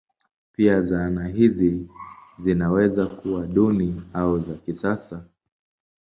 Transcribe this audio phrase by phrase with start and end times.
[0.53, 1.73] Pia zana hizo
[2.37, 5.25] zinaweza kuwa duni au za kisasa.